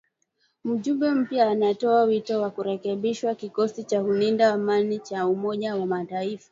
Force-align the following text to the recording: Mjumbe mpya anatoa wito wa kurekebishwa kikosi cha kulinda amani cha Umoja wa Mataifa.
Mjumbe 0.63 1.11
mpya 1.11 1.49
anatoa 1.49 2.03
wito 2.03 2.41
wa 2.41 2.49
kurekebishwa 2.49 3.35
kikosi 3.35 3.83
cha 3.83 4.01
kulinda 4.03 4.49
amani 4.53 4.99
cha 4.99 5.27
Umoja 5.27 5.75
wa 5.75 5.85
Mataifa. 5.85 6.39